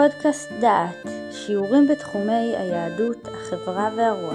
פודקאסט 0.00 0.48
דעת, 0.60 1.06
שיעורים 1.32 1.88
בתחומי 1.88 2.56
היהדות, 2.56 3.28
החברה 3.28 3.90
והרוח. 3.96 4.34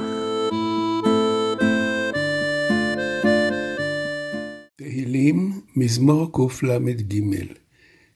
תהילים, 4.76 5.62
מזמור 5.76 6.32
קל"ג 6.60 7.14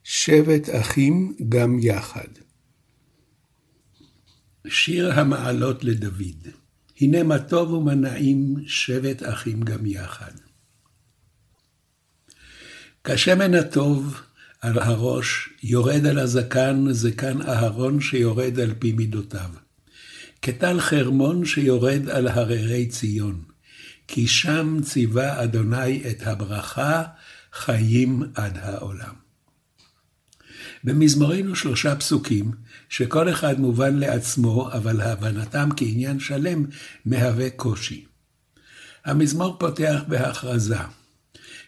שבט 0.04 0.70
אחים 0.70 1.36
גם 1.50 1.78
יחד. 1.82 2.28
שיר 4.68 5.20
המעלות 5.20 5.84
לדוד 5.84 6.48
הנה 7.02 7.24
מה 7.24 7.40
טוב 7.40 7.74
ומה 7.74 7.96
נעים 7.96 8.56
שבט 8.68 9.24
אחים 9.24 9.62
גם 9.62 9.86
יחד. 9.86 10.34
כשמן 13.04 13.54
הטוב 13.54 14.22
על 14.62 14.80
הראש, 14.80 15.50
יורד 15.64 16.06
על 16.06 16.20
הזקן, 16.20 16.86
זקן 16.92 17.42
אהרון 17.42 18.02
שיורד 18.02 18.60
על 18.60 18.74
פי 18.80 18.92
מידותיו. 18.92 19.50
כטל 20.42 20.80
חרמון 20.80 21.46
שיורד 21.46 22.10
על 22.10 22.28
הררי 22.28 22.86
ציון. 22.86 23.44
כי 24.08 24.28
שם 24.28 24.78
ציווה 24.84 25.44
אדוני 25.44 26.04
את 26.10 26.28
הברכה, 26.28 27.04
חיים 27.54 28.24
עד 28.36 28.58
העולם. 28.58 29.14
במזמורנו 30.84 31.56
שלושה 31.56 31.96
פסוקים, 31.96 32.52
שכל 32.90 33.30
אחד 33.30 33.60
מובן 33.60 33.96
לעצמו, 33.96 34.70
אבל 34.72 35.02
הבנתם 35.02 35.70
כעניין 35.78 36.20
שלם, 36.20 36.66
מהווה 37.06 37.50
קושי. 37.50 38.06
המזמור 39.06 39.60
פותח 39.60 40.02
בהכרזה. 40.08 40.78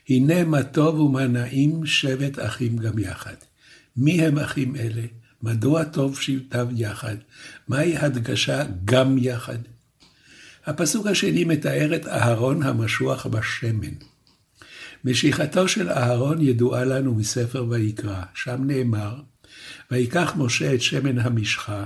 הנה 0.09 0.43
מה 0.43 0.63
טוב 0.63 0.99
ומה 0.99 1.27
נעים 1.27 1.85
שבט 1.85 2.39
אחים 2.39 2.77
גם 2.77 2.99
יחד. 2.99 3.35
מי 3.97 4.21
הם 4.21 4.39
אחים 4.39 4.75
אלה? 4.75 5.03
מדוע 5.43 5.83
טוב 5.83 6.21
שבטיו 6.21 6.67
יחד? 6.75 7.15
מהי 7.67 7.97
הדגשה 7.97 8.63
גם 8.85 9.17
יחד? 9.17 9.57
הפסוק 10.65 11.07
השני 11.07 11.43
מתאר 11.43 11.95
את 11.95 12.07
אהרון 12.07 12.63
המשוח 12.63 13.25
בשמן. 13.25 13.93
משיכתו 15.05 15.67
של 15.67 15.89
אהרון 15.89 16.41
ידועה 16.41 16.85
לנו 16.85 17.15
מספר 17.15 17.65
ויקרא, 17.69 18.21
שם 18.33 18.63
נאמר, 18.63 19.21
ויקח 19.91 20.33
משה 20.37 20.73
את 20.73 20.81
שמן 20.81 21.19
המשחה, 21.19 21.85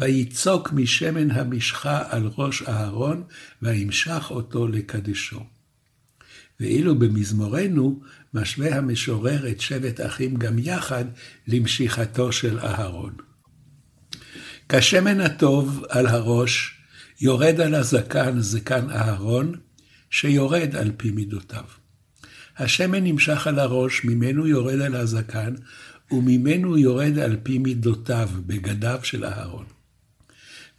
ויצוק 0.00 0.72
משמן 0.72 1.30
המשחה 1.30 2.02
על 2.08 2.30
ראש 2.36 2.62
אהרון, 2.62 3.22
וימשך 3.62 4.26
אותו 4.30 4.68
לקדשו. 4.68 5.40
ואילו 6.60 6.98
במזמורנו 6.98 8.00
משווה 8.34 8.76
המשורר 8.76 9.48
את 9.50 9.60
שבט 9.60 10.00
אחים 10.00 10.36
גם 10.36 10.58
יחד 10.58 11.04
למשיכתו 11.46 12.32
של 12.32 12.58
אהרון. 12.58 13.12
כשמן 14.68 15.20
הטוב 15.20 15.84
על 15.88 16.06
הראש, 16.06 16.74
יורד 17.20 17.60
על 17.60 17.74
הזקן, 17.74 18.40
זקן 18.40 18.90
אהרון, 18.90 19.54
שיורד 20.10 20.76
על 20.76 20.90
פי 20.96 21.10
מידותיו. 21.10 21.64
השמן 22.58 23.04
נמשך 23.04 23.46
על 23.46 23.58
הראש, 23.58 24.04
ממנו 24.04 24.46
יורד 24.46 24.80
על 24.80 24.94
הזקן, 24.94 25.54
וממנו 26.10 26.78
יורד 26.78 27.18
על 27.18 27.36
פי 27.42 27.58
מידותיו, 27.58 28.28
בגדיו 28.46 29.00
של 29.02 29.24
אהרון. 29.24 29.79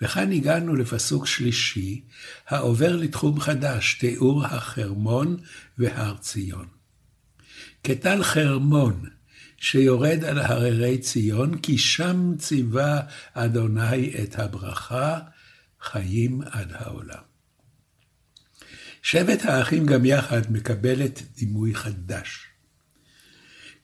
וכאן 0.01 0.31
הגענו 0.31 0.75
לפסוק 0.75 1.27
שלישי, 1.27 2.01
העובר 2.47 2.95
לתחום 2.95 3.39
חדש, 3.39 3.93
תיאור 3.93 4.45
החרמון 4.45 5.37
והר 5.77 6.17
ציון. 6.17 6.67
כטל 7.83 8.23
חרמון, 8.23 9.09
שיורד 9.57 10.23
על 10.23 10.39
הררי 10.39 10.97
ציון, 10.97 11.57
כי 11.57 11.77
שם 11.77 12.31
ציווה 12.37 13.01
אדוני 13.33 14.13
את 14.23 14.39
הברכה, 14.39 15.19
חיים 15.81 16.41
עד 16.41 16.71
העולם. 16.73 17.21
שבט 19.01 19.45
האחים 19.45 19.85
גם 19.85 20.05
יחד 20.05 20.51
מקבלת 20.51 21.21
דימוי 21.35 21.75
חדש. 21.75 22.47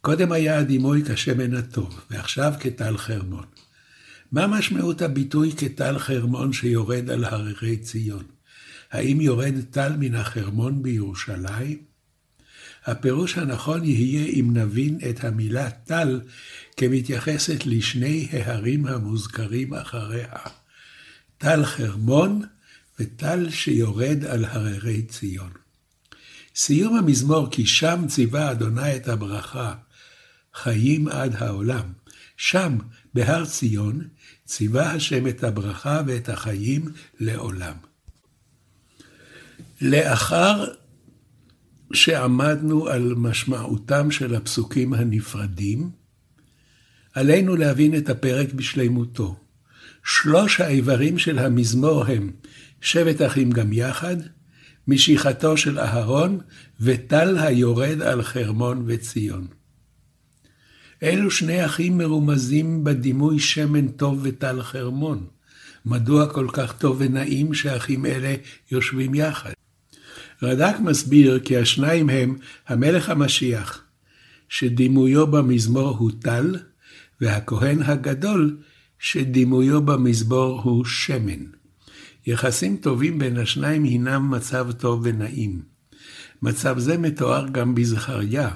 קודם 0.01 0.31
היה 0.31 0.59
הדימוי 0.59 1.03
כשמן 1.05 1.55
הטוב, 1.55 2.01
ועכשיו 2.09 2.53
כטל 2.59 2.97
חרמון. 2.97 3.45
מה 4.31 4.47
משמעות 4.47 5.01
הביטוי 5.01 5.51
כטל 5.57 5.99
חרמון 5.99 6.53
שיורד 6.53 7.09
על 7.09 7.25
הררי 7.25 7.77
ציון? 7.77 8.23
האם 8.91 9.21
יורד 9.21 9.53
טל 9.71 9.97
מן 9.97 10.15
החרמון 10.15 10.83
בירושלים? 10.83 11.77
הפירוש 12.85 13.37
הנכון 13.37 13.83
יהיה 13.83 14.25
אם 14.25 14.49
נבין 14.53 14.99
את 15.09 15.23
המילה 15.23 15.69
טל 15.69 16.21
כמתייחסת 16.77 17.65
לשני 17.65 18.27
ההרים 18.31 18.85
המוזכרים 18.85 19.73
אחריה, 19.73 20.29
טל 21.37 21.65
חרמון 21.65 22.41
וטל 22.99 23.49
שיורד 23.49 24.25
על 24.25 24.45
הררי 24.45 25.01
ציון. 25.01 25.51
סיום 26.55 26.95
המזמור 26.97 27.47
כי 27.51 27.65
שם 27.65 28.05
ציווה 28.07 28.51
אדוני 28.51 28.95
את 28.95 29.07
הברכה, 29.07 29.73
חיים 30.53 31.07
עד 31.07 31.35
העולם. 31.35 31.93
שם, 32.37 32.77
בהר 33.13 33.45
ציון, 33.45 34.07
ציווה 34.45 34.91
השם 34.91 35.27
את 35.27 35.43
הברכה 35.43 36.01
ואת 36.07 36.29
החיים 36.29 36.85
לעולם. 37.19 37.75
לאחר 39.81 40.65
שעמדנו 41.93 42.87
על 42.87 43.13
משמעותם 43.17 44.11
של 44.11 44.35
הפסוקים 44.35 44.93
הנפרדים, 44.93 45.89
עלינו 47.13 47.55
להבין 47.55 47.97
את 47.97 48.09
הפרק 48.09 48.53
בשלימותו. 48.53 49.39
שלוש 50.03 50.59
האיברים 50.61 51.17
של 51.17 51.39
המזמור 51.39 52.05
הם 52.05 52.31
שבט 52.81 53.21
אחים 53.21 53.51
גם 53.51 53.73
יחד, 53.73 54.17
משיכתו 54.87 55.57
של 55.57 55.79
אהרון, 55.79 56.39
וטל 56.81 57.37
היורד 57.37 58.01
על 58.01 58.23
חרמון 58.23 58.83
וציון. 58.87 59.47
אלו 61.03 61.31
שני 61.31 61.65
אחים 61.65 61.97
מרומזים 61.97 62.83
בדימוי 62.83 63.39
שמן 63.39 63.87
טוב 63.87 64.19
וטל 64.23 64.61
חרמון. 64.61 65.27
מדוע 65.85 66.33
כל 66.33 66.47
כך 66.53 66.77
טוב 66.77 66.95
ונעים 66.99 67.53
שאחים 67.53 68.05
אלה 68.05 68.35
יושבים 68.71 69.15
יחד? 69.15 69.51
רד"ק 70.43 70.79
מסביר 70.79 71.39
כי 71.39 71.57
השניים 71.57 72.09
הם 72.09 72.35
המלך 72.67 73.09
המשיח, 73.09 73.83
שדימויו 74.49 75.27
במזמור 75.27 75.97
הוא 75.97 76.11
טל, 76.19 76.55
והכהן 77.21 77.81
הגדול, 77.81 78.57
שדימויו 78.99 79.81
במזמור 79.81 80.61
הוא 80.61 80.85
שמן. 80.85 81.45
יחסים 82.27 82.77
טובים 82.77 83.19
בין 83.19 83.37
השניים 83.37 83.83
הינם 83.83 84.31
מצב 84.31 84.71
טוב 84.71 85.01
ונעים. 85.03 85.61
מצב 86.41 86.79
זה 86.79 86.97
מתואר 86.97 87.47
גם 87.51 87.75
בזכריה, 87.75 88.49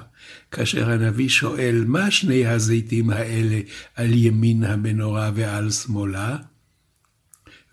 כאשר 0.50 0.90
הנביא 0.90 1.28
שואל, 1.28 1.84
מה 1.86 2.10
שני 2.10 2.46
הזיתים 2.46 3.10
האלה 3.10 3.60
על 3.96 4.12
ימין 4.14 4.64
המנורה 4.64 5.30
ועל 5.34 5.70
שמאלה? 5.70 6.36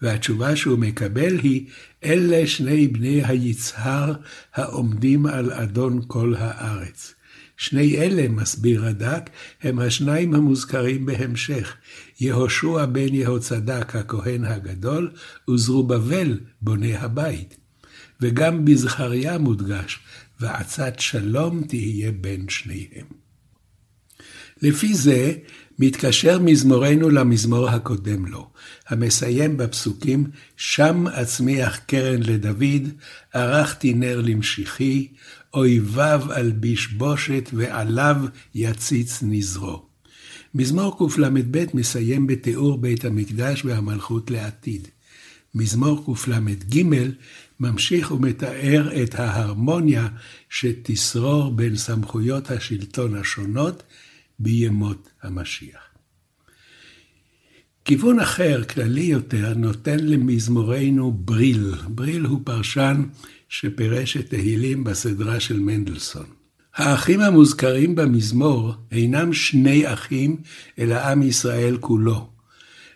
והתשובה 0.02 0.56
שהוא 0.56 0.80
מקבל 0.80 1.40
היא, 1.40 1.66
אלה 2.04 2.48
שני 2.48 2.88
בני 2.88 3.22
היצהר 3.26 4.14
העומדים 4.54 5.26
על 5.26 5.52
אדון 5.52 6.02
כל 6.08 6.34
הארץ. 6.38 7.14
שני 7.58 7.98
אלה, 7.98 8.28
מסביר 8.28 8.86
רד"ק, 8.86 9.30
הם 9.62 9.80
השניים 9.80 10.36
המוזכרים 10.36 11.06
בהמשך, 11.06 11.76
יהושע 12.20 12.86
בן 12.86 13.14
יהוצדק 13.14 13.96
הכהן 13.96 14.46
הגדול, 14.46 15.12
וזרובבל 15.50 16.40
בונה 16.62 17.00
הבית. 17.00 17.58
וגם 18.22 18.66
בזכריה 18.66 19.38
מודגש, 19.38 20.00
ועצת 20.40 21.00
שלום 21.00 21.64
תהיה 21.68 22.12
בין 22.12 22.50
שניהם. 22.50 23.06
לפי 24.62 24.94
זה, 24.94 25.34
מתקשר 25.80 26.40
מזמורנו 26.40 27.10
למזמור 27.10 27.70
הקודם 27.70 28.26
לו, 28.26 28.50
המסיים 28.88 29.58
בפסוקים 29.58 30.28
שם 30.58 31.08
אצמיח 31.08 31.78
קרן 31.78 32.24
לדוד, 32.24 32.90
ערכתי 33.34 33.94
נר 33.94 34.22
למשיחי, 34.22 35.08
אויביו 35.54 36.22
אלביש 36.36 36.88
בושת 36.88 37.50
ועליו 37.54 38.16
יציץ 38.56 39.20
נזרו. 39.22 39.86
מזמור 40.56 41.10
קל"ב 41.16 41.66
מסיים 41.74 42.28
בתיאור 42.28 42.78
בית 42.78 43.06
המקדש 43.06 43.66
והמלכות 43.66 44.32
לעתיד. 44.32 44.88
מזמור 45.56 46.16
קל"ג 46.26 46.84
ממשיך 47.60 48.12
ומתאר 48.12 49.04
את 49.04 49.16
ההרמוניה 49.16 50.08
שתשרור 50.50 51.52
בין 51.52 51.76
סמכויות 51.76 52.52
השלטון 52.52 53.16
השונות 53.16 53.84
בימות 54.40 55.10
המשיח. 55.22 55.90
כיוון 57.86 58.20
אחר, 58.20 58.64
כללי 58.64 59.02
יותר, 59.02 59.54
נותן 59.56 60.00
למזמורנו 60.00 61.12
בריל. 61.12 61.74
בריל 61.88 62.26
הוא 62.26 62.42
פרשן 62.44 63.04
שפירש 63.50 64.18
את 64.18 64.30
תהילים 64.30 64.84
בסדרה 64.84 65.40
של 65.40 65.60
מנדלסון. 65.60 66.26
האחים 66.76 67.22
המוזכרים 67.22 67.96
במזמור 67.96 68.74
אינם 68.92 69.34
שני 69.34 69.94
אחים, 69.94 70.38
אלא 70.80 70.96
עם 70.96 71.24
ישראל 71.24 71.78
כולו, 71.78 72.30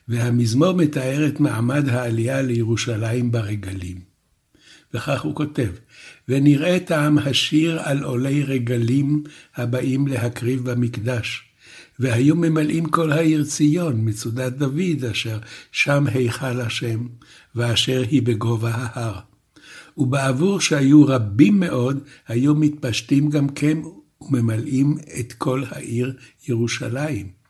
והמזמור 0.07 0.73
מתאר 0.73 1.27
את 1.27 1.39
מעמד 1.39 1.89
העלייה 1.89 2.41
לירושלים 2.41 3.31
ברגלים. 3.31 3.97
וכך 4.94 5.21
הוא 5.21 5.35
כותב, 5.35 5.69
ונראה 6.27 6.79
טעם 6.79 7.17
השיר 7.17 7.79
על 7.79 8.03
עולי 8.03 8.44
רגלים 8.44 9.23
הבאים 9.55 10.07
להקריב 10.07 10.71
במקדש. 10.71 11.44
והיו 12.00 12.35
ממלאים 12.35 12.85
כל 12.85 13.11
העיר 13.11 13.44
ציון, 13.44 14.09
מצודת 14.09 14.53
דוד, 14.53 15.05
אשר 15.11 15.39
שם 15.71 16.07
היכל 16.07 16.61
השם, 16.61 17.07
ואשר 17.55 18.03
היא 18.09 18.21
בגובה 18.21 18.71
ההר. 18.75 19.19
ובעבור 19.97 20.61
שהיו 20.61 21.05
רבים 21.07 21.59
מאוד, 21.59 22.00
היו 22.27 22.55
מתפשטים 22.55 23.29
גם 23.29 23.50
כן 23.50 23.77
וממלאים 24.21 24.97
את 25.19 25.33
כל 25.33 25.63
העיר 25.71 26.13
ירושלים. 26.47 27.42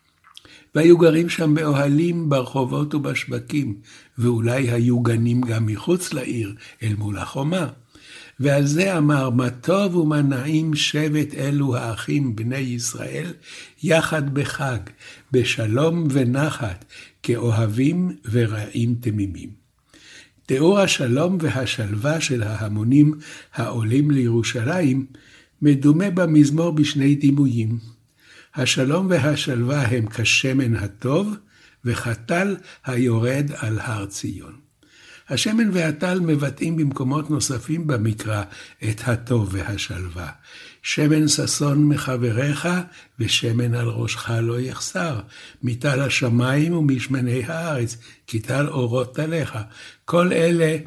והיו 0.76 0.98
גרים 0.98 1.30
שם 1.30 1.54
באוהלים, 1.54 2.30
ברחובות 2.30 2.96
ובשווקים, 2.96 3.76
ואולי 4.18 4.72
היו 4.72 5.00
גנים 5.00 5.42
גם 5.42 5.66
מחוץ 5.66 6.14
לעיר, 6.14 6.56
אל 6.84 6.96
מול 6.98 7.18
החומה. 7.18 7.68
ועל 8.40 8.66
זה 8.66 8.98
אמר, 8.98 9.30
מה 9.30 9.50
טוב 9.50 9.96
ומה 9.96 10.22
נעים 10.22 10.76
שבט 10.76 11.34
אלו 11.34 11.76
האחים 11.76 12.36
בני 12.36 12.58
ישראל, 12.58 13.34
יחד 13.84 14.34
בחג, 14.34 14.80
בשלום 15.32 16.08
ונחת, 16.12 16.86
כאוהבים 17.24 18.18
ורעים 18.32 18.96
תמימים. 19.02 19.50
תיאור 20.46 20.80
השלום 20.80 21.38
והשלווה 21.42 22.22
של 22.22 22.44
ההמונים 22.44 23.14
העולים 23.54 24.12
לירושלים, 24.12 25.06
מדומה 25.62 26.10
במזמור 26.10 26.72
בשני 26.72 27.16
דימויים. 27.16 27.93
השלום 28.56 29.08
והשלווה 29.10 29.82
הם 29.82 30.06
כשמן 30.06 30.76
הטוב, 30.76 31.36
וכטל 31.86 32.56
היורד 32.86 33.52
על 33.58 33.80
הר 33.80 34.06
ציון. 34.06 34.64
השמן 35.30 35.70
והטל 35.74 36.20
מבטאים 36.20 36.78
במקומות 36.78 37.30
נוספים 37.30 37.88
במקרא 37.88 38.44
את 38.90 39.02
הטוב 39.08 39.50
והשלווה. 39.52 40.30
שמן 40.82 41.28
ששון 41.28 41.84
מחבריך, 41.84 42.68
ושמן 43.20 43.74
על 43.74 43.88
ראשך 43.88 44.30
לא 44.42 44.60
יחסר. 44.60 45.20
מטל 45.64 46.02
השמיים 46.02 46.74
ומשמני 46.74 47.44
הארץ, 47.44 47.98
כי 48.28 48.40
טל 48.40 48.68
אורות 48.68 49.16
טליך. 49.16 49.58
כל 50.06 50.34
אלה 50.34 50.78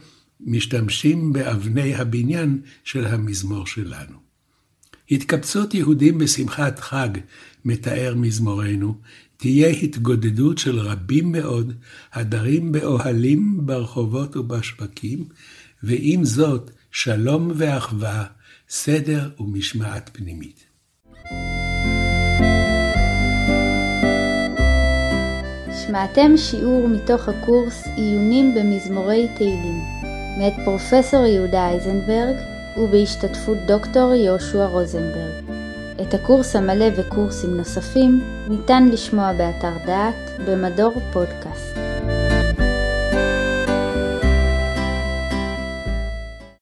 משתמשים 0.40 1.32
באבני 1.32 1.94
הבניין 1.94 2.60
של 2.84 3.06
המזמור 3.06 3.66
שלנו. 3.66 4.25
התקבצות 5.10 5.74
יהודים 5.74 6.18
בשמחת 6.18 6.78
חג, 6.78 7.08
מתאר 7.64 8.14
מזמורנו, 8.16 8.94
תהיה 9.36 9.68
התגודדות 9.68 10.58
של 10.58 10.78
רבים 10.78 11.32
מאוד, 11.32 11.72
הדרים 12.12 12.72
באוהלים, 12.72 13.60
ברחובות 13.66 14.36
ובשווקים, 14.36 15.24
ועם 15.82 16.24
זאת 16.24 16.70
שלום 16.90 17.52
ואחווה, 17.54 18.24
סדר 18.68 19.30
ומשמעת 19.40 20.10
פנימית. 20.12 20.64
שמעתם 25.86 26.36
שיעור 26.36 26.88
מתוך 26.88 27.28
הקורס 27.28 27.86
עיונים 27.96 28.54
במזמורי 28.54 29.26
תהילים, 29.36 29.80
מאת 30.38 30.54
פרופסור 30.64 31.26
יהודה 31.26 31.68
אייזנברג 31.68 32.55
ובהשתתפות 32.78 33.58
דוקטור 33.66 34.14
יהושע 34.14 34.66
רוזנברג. 34.66 35.44
את 36.02 36.14
הקורס 36.14 36.56
המלא 36.56 36.86
וקורסים 36.96 37.56
נוספים 37.56 38.20
ניתן 38.48 38.88
לשמוע 38.92 39.32
באתר 39.32 39.72
דעת 39.86 40.40
במדור 40.46 40.92
פודקאסט. 41.12 41.85